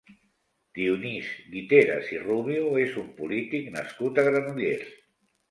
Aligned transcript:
Dionís 0.77 1.27
Guiteras 1.55 2.09
i 2.15 2.21
Rubio 2.23 2.73
és 2.85 2.97
un 3.03 3.13
polític 3.21 3.71
nascut 3.77 4.17
a 4.17 4.27
Granollers. 4.31 4.91